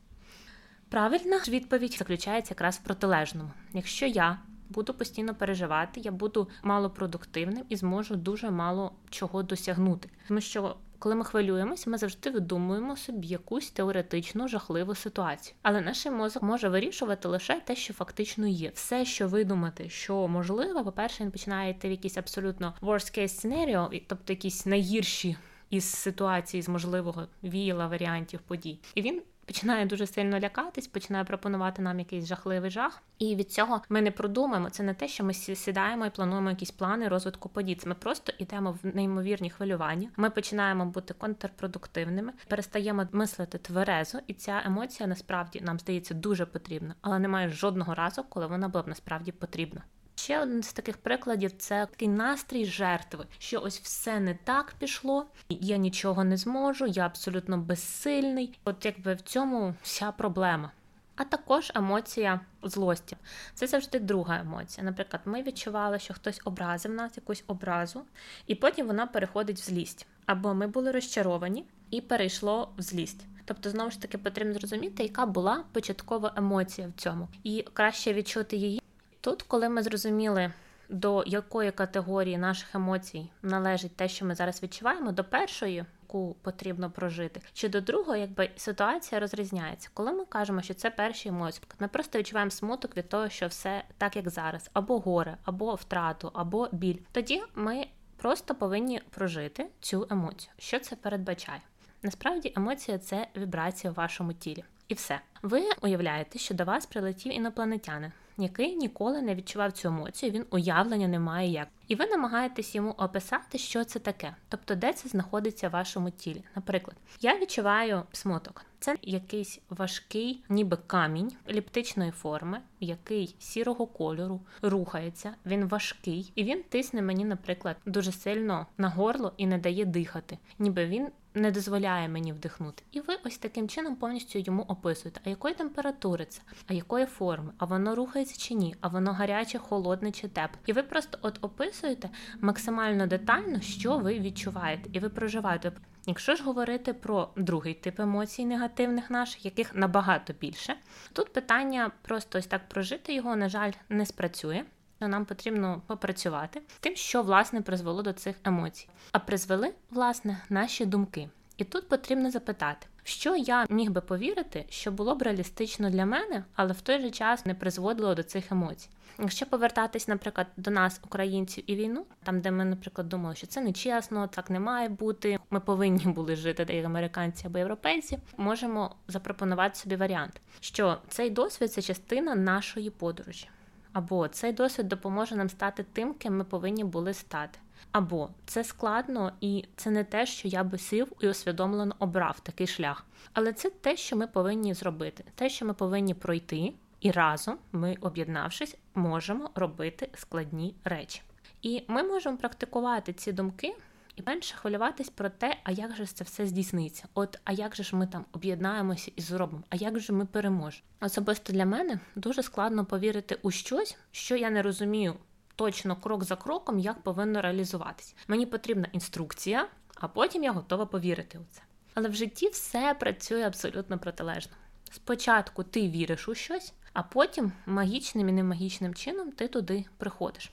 Правильна 0.89 1.41
відповідь 1.47 1.93
заключається 1.93 2.53
якраз 2.53 2.77
в 2.77 2.83
протилежному. 2.83 3.51
Якщо 3.73 4.05
я 4.05 4.39
буду 4.69 4.93
постійно 4.93 5.35
переживати, 5.35 5.99
я 5.99 6.11
буду 6.11 6.47
малопродуктивним 6.63 7.63
і 7.69 7.75
зможу 7.75 8.15
дуже 8.15 8.51
мало 8.51 8.91
чого 9.09 9.43
досягнути. 9.43 10.09
Тому 10.27 10.41
що 10.41 10.75
коли 11.01 11.15
ми 11.15 11.25
хвилюємося, 11.25 11.89
ми 11.89 11.97
завжди 11.97 12.29
видумуємо 12.29 12.97
собі 12.97 13.27
якусь 13.27 13.69
теоретичну 13.69 14.47
жахливу 14.47 14.95
ситуацію. 14.95 15.55
Але 15.61 15.81
наш 15.81 16.05
мозок 16.05 16.43
може 16.43 16.69
вирішувати 16.69 17.27
лише 17.27 17.61
те, 17.65 17.75
що 17.75 17.93
фактично 17.93 18.47
є. 18.47 18.71
Все, 18.73 19.05
що 19.05 19.27
видумати, 19.27 19.89
що 19.89 20.27
можливо, 20.27 20.83
по-перше, 20.83 21.23
він 21.23 21.31
починає 21.31 21.71
йти 21.71 21.87
в 21.87 21.91
якісь 21.91 22.17
абсолютно 22.17 22.73
worst 22.81 23.19
case 23.19 23.23
scenario, 23.23 24.01
тобто 24.07 24.33
якісь 24.33 24.65
найгірші 24.65 25.35
із 25.69 25.83
ситуації 25.83 26.63
з 26.63 26.69
можливого 26.69 27.27
віяла 27.43 27.87
варіантів 27.87 28.39
подій. 28.39 28.79
І 28.95 29.01
він 29.01 29.21
починає 29.51 29.85
дуже 29.85 30.07
сильно 30.07 30.39
лякатись, 30.39 30.87
починає 30.87 31.23
пропонувати 31.23 31.81
нам 31.81 31.99
якийсь 31.99 32.25
жахливий 32.25 32.71
жах. 32.71 33.01
І 33.19 33.35
від 33.35 33.51
цього 33.51 33.81
ми 33.89 34.01
не 34.01 34.11
продумаємо. 34.11 34.69
Це 34.69 34.83
не 34.83 34.93
те, 34.93 35.07
що 35.07 35.23
ми 35.23 35.33
сідаємо 35.33 36.05
і 36.05 36.09
плануємо 36.09 36.49
якісь 36.49 36.71
плани 36.71 37.07
розвитку 37.07 37.49
подій. 37.49 37.77
Ми 37.85 37.93
просто 37.93 38.33
йдемо 38.37 38.71
в 38.71 38.95
неймовірні 38.95 39.49
хвилювання. 39.49 40.09
Ми 40.17 40.29
починаємо 40.29 40.85
бути 40.85 41.13
контрпродуктивними, 41.13 42.33
перестаємо 42.47 43.07
мислити 43.11 43.57
тверезо, 43.57 44.19
і 44.27 44.33
ця 44.33 44.61
емоція 44.65 45.07
насправді 45.07 45.61
нам 45.61 45.79
здається 45.79 46.13
дуже 46.13 46.45
потрібна, 46.45 46.95
але 47.01 47.19
немає 47.19 47.49
жодного 47.49 47.95
разу, 47.95 48.23
коли 48.29 48.47
вона 48.47 48.67
була 48.67 48.83
б 48.83 48.87
насправді 48.87 49.31
потрібна. 49.31 49.81
Ще 50.21 50.39
один 50.39 50.63
з 50.63 50.73
таких 50.73 50.97
прикладів 50.97 51.51
це 51.57 51.85
такий 51.85 52.07
настрій 52.07 52.65
жертви, 52.65 53.25
що 53.39 53.61
ось 53.61 53.79
все 53.79 54.19
не 54.19 54.37
так 54.43 54.73
пішло, 54.79 55.25
я 55.49 55.77
нічого 55.77 56.23
не 56.23 56.37
зможу, 56.37 56.85
я 56.85 57.05
абсолютно 57.05 57.57
безсильний. 57.57 58.59
От 58.63 58.85
якби 58.85 59.13
в 59.13 59.21
цьому 59.21 59.75
вся 59.81 60.11
проблема. 60.11 60.71
А 61.15 61.23
також 61.23 61.71
емоція 61.75 62.39
злості. 62.63 63.17
Це 63.53 63.67
завжди 63.67 63.99
друга 63.99 64.39
емоція. 64.39 64.85
Наприклад, 64.85 65.21
ми 65.25 65.41
відчували, 65.41 65.99
що 65.99 66.13
хтось 66.13 66.41
образив 66.45 66.91
нас, 66.91 67.11
якусь 67.17 67.43
образу, 67.47 68.01
і 68.47 68.55
потім 68.55 68.87
вона 68.87 69.07
переходить 69.07 69.59
в 69.59 69.63
злість. 69.63 70.07
Або 70.25 70.53
ми 70.53 70.67
були 70.67 70.91
розчаровані 70.91 71.65
і 71.89 72.01
перейшло 72.01 72.69
в 72.77 72.81
злість. 72.81 73.25
Тобто, 73.45 73.69
знову 73.69 73.91
ж 73.91 74.01
таки, 74.01 74.17
потрібно 74.17 74.53
зрозуміти, 74.53 75.03
яка 75.03 75.25
була 75.25 75.63
початкова 75.71 76.33
емоція 76.35 76.87
в 76.87 77.01
цьому, 77.01 77.27
і 77.43 77.65
краще 77.73 78.13
відчути 78.13 78.57
її. 78.57 78.80
Тут, 79.21 79.41
коли 79.41 79.69
ми 79.69 79.83
зрозуміли, 79.83 80.53
до 80.89 81.23
якої 81.27 81.71
категорії 81.71 82.37
наших 82.37 82.75
емоцій 82.75 83.29
належить 83.41 83.95
те, 83.95 84.09
що 84.09 84.25
ми 84.25 84.35
зараз 84.35 84.63
відчуваємо, 84.63 85.11
до 85.11 85.23
першої, 85.23 85.73
яку 85.73 86.35
потрібно 86.41 86.91
прожити, 86.91 87.41
чи 87.53 87.69
до 87.69 87.81
другої, 87.81 88.21
якби 88.21 88.49
ситуація 88.55 89.21
розрізняється. 89.21 89.89
Коли 89.93 90.11
ми 90.11 90.25
кажемо, 90.25 90.61
що 90.61 90.73
це 90.73 90.89
перші 90.89 91.29
емоції, 91.29 91.63
ми 91.79 91.87
просто 91.87 92.19
відчуваємо 92.19 92.51
смуток 92.51 92.97
від 92.97 93.09
того, 93.09 93.29
що 93.29 93.47
все 93.47 93.83
так, 93.97 94.15
як 94.15 94.29
зараз, 94.29 94.69
або 94.73 94.99
горе, 94.99 95.37
або 95.43 95.75
втрату, 95.75 96.31
або 96.33 96.69
біль. 96.71 96.97
Тоді 97.11 97.43
ми 97.55 97.87
просто 98.17 98.55
повинні 98.55 99.01
прожити 99.09 99.67
цю 99.79 100.07
емоцію. 100.09 100.51
Що 100.57 100.79
це 100.79 100.95
передбачає? 100.95 101.61
Насправді 102.03 102.53
емоція 102.55 102.97
це 102.97 103.27
вібрація 103.37 103.91
в 103.91 103.95
вашому 103.95 104.33
тілі. 104.33 104.63
І 104.87 104.93
все. 104.93 105.19
Ви 105.41 105.61
уявляєте, 105.81 106.39
що 106.39 106.53
до 106.53 106.63
вас 106.63 106.85
прилетів 106.85 107.33
інопланетянин 107.33 108.11
який 108.37 108.75
ніколи 108.75 109.21
не 109.21 109.35
відчував 109.35 109.71
цю 109.71 109.87
емоцію, 109.87 110.31
він 110.31 110.45
уявлення 110.49 111.07
не 111.07 111.19
має 111.19 111.51
як. 111.51 111.67
І 111.87 111.95
ви 111.95 112.07
намагаєтесь 112.07 112.75
йому 112.75 112.91
описати, 112.91 113.57
що 113.57 113.83
це 113.83 113.99
таке, 113.99 114.35
тобто 114.49 114.75
де 114.75 114.93
це 114.93 115.09
знаходиться 115.09 115.69
в 115.69 115.71
вашому 115.71 116.09
тілі. 116.09 116.43
Наприклад, 116.55 116.97
я 117.21 117.39
відчуваю 117.39 118.03
смуток. 118.11 118.65
Це 118.79 118.97
якийсь 119.01 119.59
важкий, 119.69 120.43
ніби 120.49 120.77
камінь 120.87 121.31
еліптичної 121.49 122.11
форми, 122.11 122.59
який 122.79 123.35
сірого 123.39 123.87
кольору 123.87 124.41
рухається. 124.61 125.35
Він 125.45 125.65
важкий, 125.65 126.31
і 126.35 126.43
він 126.43 126.63
тисне 126.69 127.01
мені, 127.01 127.25
наприклад, 127.25 127.75
дуже 127.85 128.11
сильно 128.11 128.67
на 128.77 128.89
горло 128.89 129.33
і 129.37 129.47
не 129.47 129.57
дає 129.57 129.85
дихати, 129.85 130.37
ніби 130.59 130.85
він 130.85 131.07
не 131.33 131.51
дозволяє 131.51 132.09
мені 132.09 132.33
вдихнути. 132.33 132.83
І 132.91 132.99
ви 133.01 133.17
ось 133.25 133.37
таким 133.37 133.69
чином 133.69 133.95
повністю 133.95 134.39
йому 134.39 134.63
описуєте, 134.63 135.21
а 135.25 135.29
якої 135.31 135.53
температури 135.53 136.25
це, 136.25 136.41
а 136.67 136.73
якої 136.73 137.05
форми, 137.05 137.53
а 137.57 137.65
воно 137.65 137.95
рухається 137.95 138.37
чи 138.37 138.53
ні, 138.53 138.75
а 138.81 138.87
воно 138.87 139.13
гаряче, 139.13 139.57
холодне 139.57 140.11
чи 140.11 140.27
тепле. 140.27 140.59
І 140.65 140.73
ви 140.73 140.83
просто 140.83 141.17
от 141.21 141.37
описуєте 141.41 142.09
максимально 142.41 143.07
детально, 143.07 143.61
що 143.61 143.97
ви 143.97 144.19
відчуваєте, 144.19 144.89
і 144.93 144.99
ви 144.99 145.09
проживаєте. 145.09 145.71
Якщо 146.05 146.35
ж 146.35 146.43
говорити 146.43 146.93
про 146.93 147.29
другий 147.35 147.73
тип 147.73 147.99
емоцій 147.99 148.45
негативних 148.45 149.09
наших, 149.09 149.45
яких 149.45 149.75
набагато 149.75 150.33
більше, 150.33 150.75
тут 151.13 151.33
питання 151.33 151.91
просто 152.01 152.39
ось 152.39 152.47
так 152.47 152.69
прожити 152.69 153.13
його, 153.13 153.35
на 153.35 153.49
жаль, 153.49 153.71
не 153.89 154.05
спрацює. 154.05 154.63
нам 154.99 155.25
потрібно 155.25 155.81
попрацювати 155.87 156.61
тим, 156.79 156.95
що 156.95 157.21
власне 157.21 157.61
призвело 157.61 158.01
до 158.01 158.13
цих 158.13 158.35
емоцій. 158.43 158.87
А 159.11 159.19
призвели 159.19 159.73
власне 159.89 160.41
наші 160.49 160.85
думки. 160.85 161.29
І 161.57 161.63
тут 161.63 161.89
потрібно 161.89 162.31
запитати, 162.31 162.87
що 163.03 163.35
я 163.35 163.65
міг 163.69 163.91
би 163.91 164.01
повірити, 164.01 164.65
що 164.69 164.91
було 164.91 165.15
б 165.15 165.21
реалістично 165.21 165.89
для 165.89 166.05
мене, 166.05 166.43
але 166.55 166.73
в 166.73 166.81
той 166.81 167.01
же 167.01 167.09
час 167.09 167.45
не 167.45 167.55
призводило 167.55 168.15
до 168.15 168.23
цих 168.23 168.51
емоцій. 168.51 168.89
Якщо 169.19 169.45
повертатись, 169.45 170.07
наприклад, 170.07 170.47
до 170.57 170.71
нас, 170.71 170.99
українців 171.03 171.63
і 171.67 171.75
війну, 171.75 172.05
там 172.23 172.41
де 172.41 172.51
ми, 172.51 172.65
наприклад, 172.65 173.09
думали, 173.09 173.35
що 173.35 173.47
це 173.47 173.61
нечесно, 173.61 174.27
так 174.27 174.49
не 174.49 174.59
має 174.59 174.89
бути. 174.89 175.39
Ми 175.49 175.59
повинні 175.59 176.05
були 176.05 176.35
жити, 176.35 176.73
як 176.73 176.85
американці 176.85 177.47
або 177.47 177.57
європейці, 177.57 178.19
можемо 178.37 178.95
запропонувати 179.07 179.75
собі 179.75 179.95
варіант, 179.95 180.41
що 180.59 180.97
цей 181.07 181.29
досвід 181.29 181.73
це 181.73 181.81
частина 181.81 182.35
нашої 182.35 182.89
подорожі, 182.89 183.49
або 183.93 184.27
цей 184.27 184.53
досвід 184.53 184.87
допоможе 184.87 185.35
нам 185.35 185.49
стати 185.49 185.85
тим, 185.93 186.13
ким 186.13 186.37
ми 186.37 186.43
повинні 186.43 186.83
були 186.83 187.13
стати. 187.13 187.59
Або 187.91 188.29
це 188.45 188.63
складно, 188.63 189.31
і 189.41 189.65
це 189.75 189.89
не 189.89 190.03
те, 190.03 190.25
що 190.25 190.47
я 190.47 190.63
би 190.63 190.77
сів 190.77 191.11
і 191.19 191.29
усвідомлено 191.29 191.95
обрав 191.99 192.39
такий 192.39 192.67
шлях. 192.67 193.05
Але 193.33 193.53
це 193.53 193.69
те, 193.69 193.97
що 193.97 194.15
ми 194.15 194.27
повинні 194.27 194.73
зробити, 194.73 195.23
те, 195.35 195.49
що 195.49 195.65
ми 195.65 195.73
повинні 195.73 196.13
пройти, 196.13 196.73
і 196.99 197.11
разом 197.11 197.57
ми, 197.71 197.97
об'єднавшись, 198.01 198.77
можемо 198.95 199.49
робити 199.55 200.09
складні 200.13 200.75
речі. 200.83 201.21
І 201.61 201.83
ми 201.87 202.03
можемо 202.03 202.37
практикувати 202.37 203.13
ці 203.13 203.31
думки 203.31 203.75
і 204.15 204.23
менше 204.25 204.55
хвилюватись 204.55 205.09
про 205.09 205.29
те, 205.29 205.57
а 205.63 205.71
як 205.71 205.95
же 205.95 206.05
це 206.05 206.23
все 206.23 206.47
здійсниться. 206.47 207.07
От, 207.13 207.39
а 207.43 207.51
як 207.51 207.75
же 207.75 207.83
ж 207.83 207.95
ми 207.95 208.07
там 208.07 208.25
об'єднаємося 208.31 209.11
і 209.15 209.21
зробимо, 209.21 209.63
а 209.69 209.75
як 209.75 209.99
же 209.99 210.13
ми 210.13 210.25
переможемо? 210.25 210.83
Особисто 211.01 211.53
для 211.53 211.65
мене 211.65 211.99
дуже 212.15 212.43
складно 212.43 212.85
повірити 212.85 213.37
у 213.41 213.51
щось, 213.51 213.97
що 214.11 214.35
я 214.35 214.49
не 214.49 214.61
розумію 214.61 215.15
точно 215.61 215.95
крок 215.95 216.23
за 216.23 216.35
кроком, 216.35 216.79
як 216.79 217.01
повинно 217.01 217.41
реалізуватись. 217.41 218.15
Мені 218.27 218.45
потрібна 218.45 218.87
інструкція, 218.91 219.67
а 219.95 220.07
потім 220.07 220.43
я 220.43 220.51
готова 220.51 220.85
повірити 220.85 221.37
у 221.37 221.41
це. 221.51 221.61
Але 221.93 222.09
в 222.09 222.13
житті 222.13 222.49
все 222.49 222.95
працює 222.99 223.43
абсолютно 223.43 223.99
протилежно. 223.99 224.53
Спочатку 224.91 225.63
ти 225.63 225.89
віриш 225.89 226.27
у 226.27 226.35
щось, 226.35 226.73
а 226.93 227.03
потім 227.03 227.51
магічним 227.65 228.29
і 228.29 228.31
немагічним 228.31 228.93
чином 228.93 229.31
ти 229.31 229.47
туди 229.47 229.85
приходиш. 229.97 230.51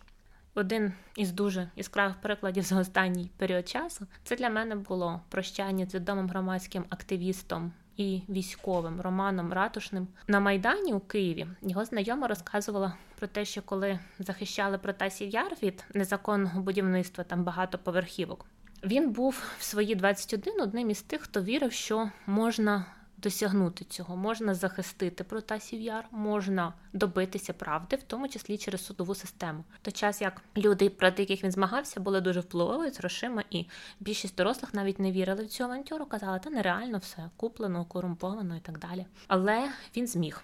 Один 0.55 0.93
із 1.17 1.33
дуже 1.33 1.71
яскравих 1.77 2.21
прикладів 2.21 2.63
за 2.63 2.81
останній 2.81 3.31
період 3.37 3.69
часу 3.69 4.07
це 4.25 4.37
для 4.37 4.51
мене 4.51 4.75
було 4.75 5.21
прощання 5.29 5.87
з 5.87 5.95
відомим 5.95 6.29
громадським 6.29 6.85
активістом 6.89 7.73
і 7.99 8.23
військовим 8.29 9.01
Романом 9.01 9.53
Ратушним 9.53 10.09
на 10.27 10.41
Майдані 10.41 10.93
у 10.93 11.01
Києві. 11.01 11.47
Його 11.63 11.85
знайома 11.85 12.29
розказувала 12.29 12.95
про 13.19 13.27
те, 13.27 13.45
що 13.45 13.63
коли 13.63 13.99
захищали 14.19 14.79
Протасів 14.79 15.29
Яр 15.29 15.57
від 15.63 15.85
незаконного 15.95 16.61
будівництва 16.61 17.25
там 17.25 17.45
багатоповерхівок, 17.45 18.47
він 18.85 19.11
був 19.11 19.43
в 19.59 19.63
свої 19.63 19.95
21 19.95 20.61
одним 20.61 20.91
із 20.91 21.03
тих, 21.03 21.21
хто 21.21 21.43
вірив, 21.43 21.73
що 21.73 22.11
можна 22.27 22.87
досягнути 23.23 23.85
цього, 23.85 24.17
можна 24.17 24.55
захистити 24.55 25.25
Протасів 25.25 25.81
Яр, 25.81 26.05
можна 26.11 26.73
добитися 26.93 27.53
правди, 27.53 27.97
в 27.97 28.03
тому 28.03 28.29
числі 28.29 28.59
через 28.59 28.87
судову 28.87 29.15
систему. 29.15 29.65
В 29.75 29.79
той 29.79 29.93
час 29.93 30.21
як 30.21 30.43
люди, 30.57 30.91
проти 30.91 31.23
яких 31.23 31.45
він 31.45 31.51
змагався, 31.51 32.01
були 32.01 32.21
дуже 32.21 32.41
впливові 32.41 32.91
з 32.91 32.99
грошима, 32.99 33.45
і 33.51 33.67
більшість 34.01 34.35
дорослих 34.35 34.75
навіть 34.75 34.99
не 34.99 35.13
вірили 35.13 35.45
в 35.45 35.49
цю 35.49 35.65
авантюру, 35.65 36.07
казали, 36.07 36.39
та 36.39 36.51
нереально 36.51 36.99
все 36.99 37.31
куплено, 37.37 37.85
корумповано 37.85 38.57
і 38.57 38.61
так 38.61 38.79
далі. 38.79 39.07
Але 39.27 39.71
він 39.97 40.07
зміг, 40.07 40.43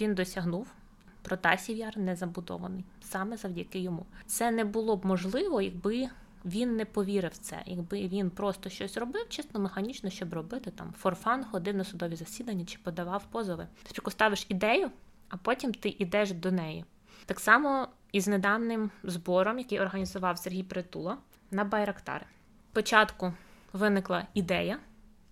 він 0.00 0.14
досягнув. 0.14 0.66
Протасів 1.22 1.76
Яр 1.76 1.98
не 1.98 2.16
забудований 2.16 2.84
саме 3.00 3.36
завдяки 3.36 3.78
йому. 3.78 4.06
Це 4.26 4.50
не 4.50 4.64
було 4.64 4.96
б 4.96 5.06
можливо, 5.06 5.60
якби 5.60 6.08
він 6.44 6.76
не 6.76 6.84
повірив 6.84 7.30
в 7.30 7.36
це. 7.36 7.62
Якби 7.66 8.08
він 8.08 8.30
просто 8.30 8.70
щось 8.70 8.96
робив, 8.96 9.28
чисто 9.28 9.58
механічно, 9.58 10.10
щоб 10.10 10.34
робити 10.34 10.70
там 10.70 10.92
форфан, 10.98 11.44
ходив 11.44 11.76
на 11.76 11.84
судові 11.84 12.16
засідання 12.16 12.64
чи 12.64 12.78
подавав 12.78 13.24
позови. 13.30 13.66
Спочатку 13.84 14.10
ставиш 14.10 14.46
ідею, 14.48 14.90
а 15.28 15.36
потім 15.36 15.74
ти 15.74 15.96
йдеш 15.98 16.32
до 16.32 16.52
неї. 16.52 16.84
Так 17.26 17.40
само 17.40 17.88
і 18.12 18.20
з 18.20 18.28
недавним 18.28 18.90
збором, 19.02 19.58
який 19.58 19.80
організував 19.80 20.38
Сергій 20.38 20.62
Притула 20.62 21.18
на 21.50 21.64
Байрактари. 21.64 22.26
Спочатку 22.70 23.32
виникла 23.72 24.26
ідея 24.34 24.78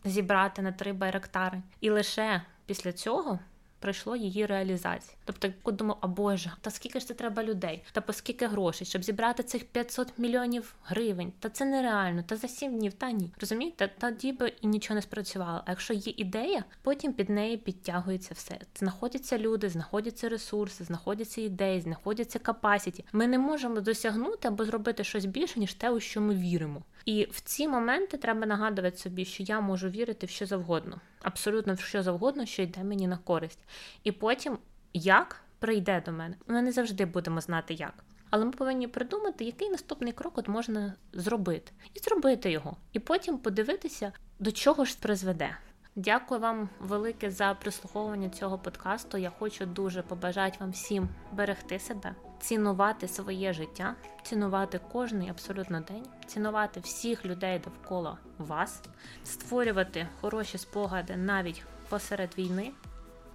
зібрати 0.04 0.62
на 0.62 0.72
три 0.72 0.92
байрактари, 0.92 1.62
і 1.80 1.90
лише 1.90 2.42
після 2.66 2.92
цього 2.92 3.38
пройшло 3.80 4.16
її 4.16 4.46
реалізації. 4.46 5.16
Тобто, 5.24 5.48
я 5.66 5.72
думав, 5.72 5.98
а 6.00 6.06
Боже, 6.06 6.52
та 6.60 6.70
скільки 6.70 7.00
ж 7.00 7.06
це 7.06 7.14
треба 7.14 7.44
людей, 7.44 7.82
та 7.92 8.00
по 8.00 8.12
скільки 8.12 8.46
грошей, 8.46 8.86
щоб 8.86 9.04
зібрати 9.04 9.42
цих 9.42 9.64
500 9.64 10.18
мільйонів 10.18 10.74
гривень, 10.84 11.32
та 11.38 11.48
це 11.48 11.64
нереально, 11.64 12.22
та 12.22 12.36
за 12.36 12.48
сім 12.48 12.78
днів, 12.78 12.92
та 12.92 13.10
ні. 13.10 13.30
Розумієте, 13.40 13.90
тоді 13.98 14.32
би 14.32 14.52
і 14.60 14.66
нічого 14.66 14.94
не 14.94 15.02
спрацювало. 15.02 15.62
А 15.66 15.70
якщо 15.70 15.94
є 15.94 16.12
ідея, 16.16 16.64
потім 16.82 17.12
під 17.12 17.30
неї 17.30 17.56
підтягується 17.56 18.34
все. 18.34 18.58
Знаходяться 18.74 19.38
люди, 19.38 19.68
знаходяться 19.68 20.28
ресурси, 20.28 20.84
знаходяться 20.84 21.40
ідеї, 21.40 21.80
знаходяться 21.80 22.38
капасіті. 22.38 23.04
Ми 23.12 23.26
не 23.26 23.38
можемо 23.38 23.80
досягнути 23.80 24.48
або 24.48 24.64
зробити 24.64 25.04
щось 25.04 25.24
більше, 25.24 25.60
ніж 25.60 25.74
те, 25.74 25.90
у 25.90 26.00
що 26.00 26.20
ми 26.20 26.34
віримо. 26.34 26.82
І 27.04 27.28
в 27.30 27.40
ці 27.40 27.68
моменти 27.68 28.16
треба 28.16 28.46
нагадувати 28.46 28.96
собі, 28.96 29.24
що 29.24 29.42
я 29.42 29.60
можу 29.60 29.88
вірити 29.88 30.26
в 30.26 30.30
що 30.30 30.46
завгодно, 30.46 31.00
абсолютно 31.22 31.76
що 31.76 32.02
завгодно, 32.02 32.46
що 32.46 32.62
йде 32.62 32.84
мені 32.84 33.06
на 33.06 33.16
користь. 33.16 33.58
І 34.04 34.12
потім 34.12 34.58
як 34.94 35.42
прийде 35.58 36.02
до 36.06 36.12
мене. 36.12 36.34
Ми 36.46 36.62
не 36.62 36.72
завжди 36.72 37.04
будемо 37.04 37.40
знати 37.40 37.74
як. 37.74 37.94
Але 38.30 38.44
ми 38.44 38.50
повинні 38.50 38.88
придумати, 38.88 39.44
який 39.44 39.70
наступний 39.70 40.12
крок 40.12 40.38
от 40.38 40.48
можна 40.48 40.94
зробити, 41.12 41.72
і 41.94 41.98
зробити 41.98 42.50
його, 42.50 42.76
і 42.92 42.98
потім 42.98 43.38
подивитися, 43.38 44.12
до 44.38 44.52
чого 44.52 44.84
ж 44.84 44.96
призведе. 45.00 45.56
Дякую 45.96 46.40
вам 46.40 46.68
велике 46.80 47.30
за 47.30 47.54
прислуховування 47.54 48.28
цього 48.28 48.58
подкасту. 48.58 49.18
Я 49.18 49.30
хочу 49.30 49.66
дуже 49.66 50.02
побажати 50.02 50.56
вам 50.60 50.70
всім 50.70 51.08
берегти 51.32 51.78
себе, 51.78 52.14
цінувати 52.40 53.08
своє 53.08 53.52
життя, 53.52 53.94
цінувати 54.22 54.80
кожний 54.92 55.28
абсолютно 55.28 55.80
день, 55.80 56.06
цінувати 56.26 56.80
всіх 56.80 57.24
людей 57.24 57.58
довкола 57.58 58.18
вас, 58.38 58.82
створювати 59.24 60.08
хороші 60.20 60.58
спогади 60.58 61.16
навіть 61.16 61.62
посеред 61.88 62.38
війни 62.38 62.72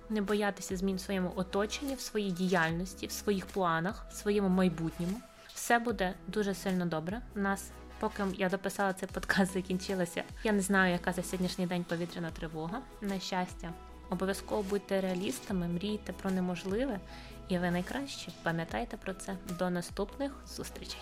не 0.09 0.21
боятися 0.21 0.77
змін 0.77 0.95
в 0.95 0.99
своєму 0.99 1.33
оточенні, 1.35 1.95
в 1.95 1.99
своїй 1.99 2.31
діяльності, 2.31 3.07
в 3.07 3.11
своїх 3.11 3.45
планах, 3.45 4.05
в 4.09 4.13
своєму 4.13 4.49
майбутньому. 4.49 5.21
Все 5.53 5.79
буде 5.79 6.13
дуже 6.27 6.53
сильно 6.53 6.85
добре. 6.85 7.21
У 7.35 7.39
нас, 7.39 7.71
поки 7.99 8.23
я 8.37 8.49
дописала 8.49 8.93
цей 8.93 9.09
подкаст, 9.13 9.53
закінчилася. 9.53 10.23
Я 10.43 10.51
не 10.51 10.61
знаю, 10.61 10.91
яка 10.93 11.13
за 11.13 11.23
сьогоднішній 11.23 11.67
день 11.67 11.83
повітряна 11.83 12.31
тривога. 12.31 12.81
На 13.01 13.19
щастя, 13.19 13.73
обов'язково 14.09 14.63
будьте 14.63 15.01
реалістами, 15.01 15.67
мрійте 15.67 16.13
про 16.13 16.31
неможливе, 16.31 16.99
і 17.47 17.57
ви 17.57 17.71
найкраще 17.71 18.31
Пам'ятайте 18.43 18.97
про 18.97 19.13
це. 19.13 19.37
До 19.59 19.69
наступних 19.69 20.31
зустрічей. 20.47 21.01